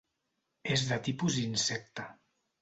[0.75, 2.09] És de tipus insecte.